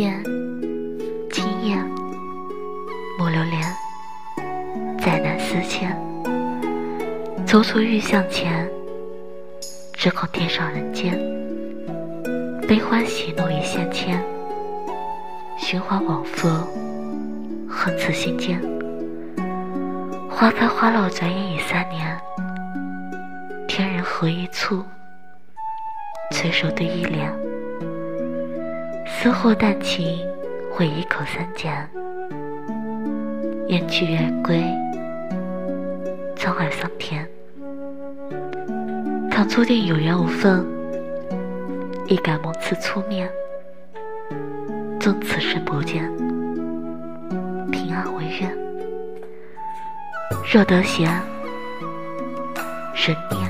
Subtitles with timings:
[0.00, 0.18] 见，
[1.30, 1.76] 今夜
[3.18, 3.62] 莫留恋，
[4.98, 5.94] 再难思牵。
[7.46, 8.66] 蹉跎欲向前，
[9.92, 11.20] 只恐天上人间。
[12.66, 14.18] 悲欢喜怒一线牵，
[15.58, 16.48] 循环往复，
[17.68, 18.58] 恨此心间。
[20.30, 22.18] 花开花落，转眼已三年。
[23.68, 24.82] 天人合一簇，
[26.30, 27.30] 垂手对一帘。
[29.22, 30.26] 思或淡情，
[30.72, 31.86] 会一口三缄。
[33.68, 34.64] 雁去月归，
[36.36, 37.28] 沧海桑田。
[39.30, 40.64] 倘注定有缘无分，
[42.06, 43.30] 亦敢梦此初面。
[44.98, 46.10] 纵此生不见，
[47.70, 48.50] 平安为愿。
[50.50, 51.06] 若得闲，
[52.94, 53.49] 人念。